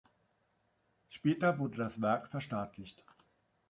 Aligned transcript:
Später 1.09 1.59
wurde 1.59 1.77
das 1.77 2.01
Werk 2.01 2.27
verstaatlicht. 2.27 3.05